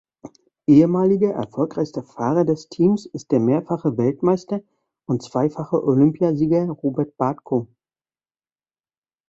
[0.65, 4.61] Ehemaliger erfolgreichster Fahrer des Teams ist der mehrfache Weltmeister
[5.05, 7.67] und zweifache Olympiasieger Robert Bartko.